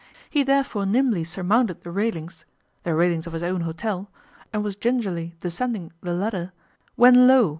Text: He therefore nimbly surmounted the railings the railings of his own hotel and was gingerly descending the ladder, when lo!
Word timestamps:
He 0.31 0.41
therefore 0.41 0.87
nimbly 0.87 1.23
surmounted 1.23 1.81
the 1.83 1.91
railings 1.91 2.43
the 2.81 2.95
railings 2.95 3.27
of 3.27 3.33
his 3.33 3.43
own 3.43 3.61
hotel 3.61 4.09
and 4.51 4.63
was 4.63 4.75
gingerly 4.75 5.35
descending 5.41 5.91
the 6.01 6.15
ladder, 6.15 6.53
when 6.95 7.27
lo! 7.27 7.49